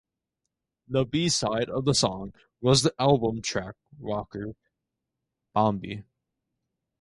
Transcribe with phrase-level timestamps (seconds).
[0.87, 4.55] The B-side of the song was the album track rocker,
[5.53, 6.05] "Bambi".